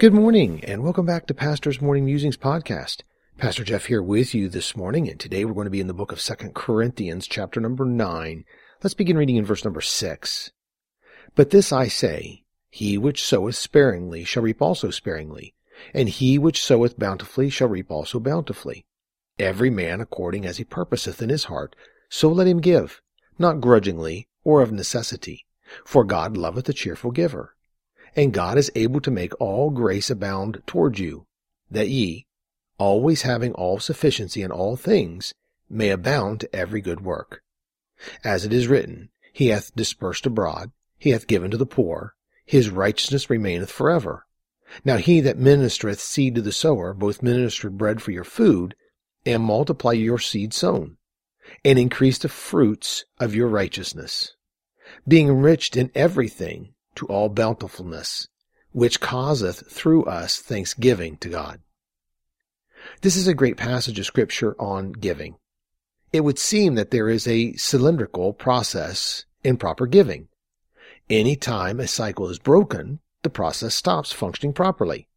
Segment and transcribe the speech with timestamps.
[0.00, 3.02] Good morning, and welcome back to Pastor's Morning Musings podcast.
[3.36, 5.92] Pastor Jeff here with you this morning, and today we're going to be in the
[5.92, 8.46] book of Second Corinthians, chapter number 9.
[8.82, 10.52] Let's begin reading in verse number 6.
[11.34, 15.54] But this I say, he which soweth sparingly shall reap also sparingly,
[15.92, 18.86] and he which soweth bountifully shall reap also bountifully.
[19.38, 21.76] Every man according as he purposeth in his heart,
[22.08, 23.02] so let him give,
[23.38, 25.44] not grudgingly or of necessity,
[25.84, 27.54] for God loveth a cheerful giver.
[28.16, 31.26] And God is able to make all grace abound toward you,
[31.70, 32.26] that ye,
[32.78, 35.34] always having all sufficiency in all things,
[35.68, 37.42] may abound to every good work.
[38.24, 42.70] As it is written, He hath dispersed abroad, He hath given to the poor, His
[42.70, 44.26] righteousness remaineth forever.
[44.84, 48.76] Now he that ministereth seed to the sower both ministereth bread for your food,
[49.26, 50.96] and multiply your seed sown,
[51.64, 54.34] and increase the fruits of your righteousness,
[55.06, 58.28] being enriched in everything to all bountifulness,
[58.72, 61.60] which causeth through us thanksgiving to God.
[63.02, 65.36] This is a great passage of scripture on giving.
[66.12, 70.28] It would seem that there is a cylindrical process in proper giving.
[71.08, 75.08] Any time a cycle is broken, the process stops functioning properly.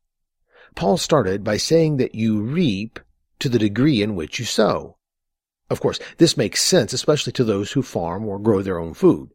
[0.75, 2.99] Paul started by saying that you reap
[3.39, 4.97] to the degree in which you sow.
[5.69, 9.29] Of course, this makes sense, especially to those who farm or grow their own food.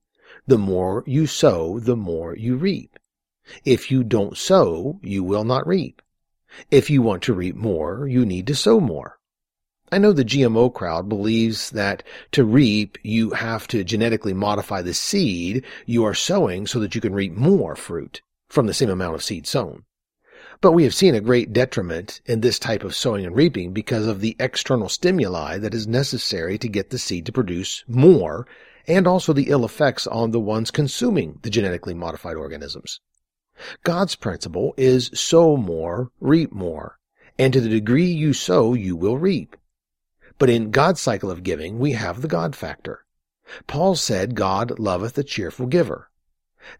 [0.48, 2.98] The more you sow, the more you reap.
[3.66, 6.00] If you don't sow, you will not reap.
[6.70, 9.18] If you want to reap more, you need to sow more.
[9.92, 14.94] I know the GMO crowd believes that to reap, you have to genetically modify the
[14.94, 19.16] seed you are sowing so that you can reap more fruit from the same amount
[19.16, 19.84] of seed sown.
[20.62, 24.06] But we have seen a great detriment in this type of sowing and reaping because
[24.06, 28.46] of the external stimuli that is necessary to get the seed to produce more
[28.88, 33.00] and also the ill effects on the ones consuming the genetically modified organisms.
[33.84, 36.98] God's principle is sow more, reap more,
[37.38, 39.56] and to the degree you sow, you will reap.
[40.38, 43.04] But in God's cycle of giving, we have the God factor.
[43.66, 46.10] Paul said, God loveth a cheerful giver.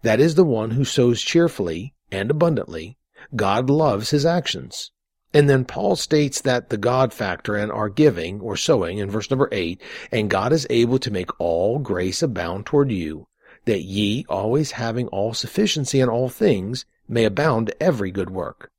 [0.03, 2.99] That is the one who sows cheerfully and abundantly.
[3.35, 4.93] God loves his actions.
[5.35, 9.31] And then Paul states that the God factor in our giving or sowing in verse
[9.31, 9.81] number eight,
[10.11, 13.29] and God is able to make all grace abound toward you,
[13.67, 18.71] that ye, always having all sufficiency in all things, may abound every good work.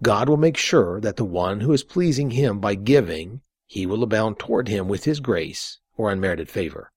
[0.00, 4.04] God will make sure that the one who is pleasing him by giving, he will
[4.04, 6.92] abound toward him with his grace or unmerited favor.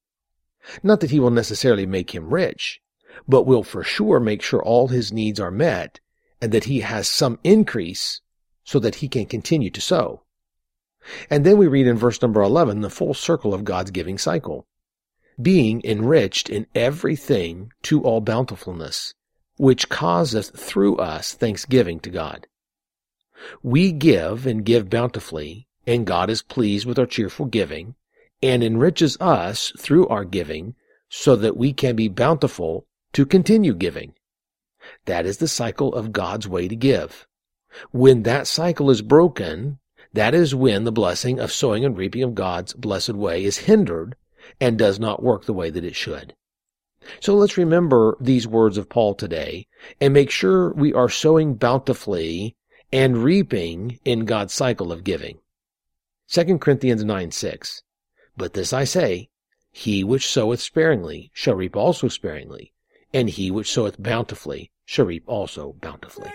[0.83, 2.79] Not that he will necessarily make him rich,
[3.27, 5.99] but will for sure make sure all his needs are met
[6.39, 8.21] and that he has some increase
[8.67, 10.21] so that he can continue to sow.
[11.29, 14.67] And then we read in verse number 11 the full circle of God's giving cycle.
[15.41, 19.13] Being enriched in everything to all bountifulness,
[19.55, 22.45] which causeth through us thanksgiving to God.
[23.63, 27.95] We give and give bountifully, and God is pleased with our cheerful giving,
[28.43, 30.75] and enriches us through our giving,
[31.07, 34.13] so that we can be bountiful to continue giving.
[35.05, 37.27] That is the cycle of God's way to give.
[37.91, 39.79] When that cycle is broken,
[40.13, 44.15] that is when the blessing of sowing and reaping of God's blessed way is hindered
[44.59, 46.33] and does not work the way that it should.
[47.19, 49.67] So let's remember these words of Paul today
[50.01, 52.55] and make sure we are sowing bountifully
[52.91, 55.39] and reaping in God's cycle of giving.
[56.29, 57.83] 2 Corinthians 9 6.
[58.35, 59.29] But this I say,
[59.71, 62.73] he which soweth sparingly shall reap also sparingly,
[63.13, 66.31] and he which soweth bountifully shall reap also bountifully.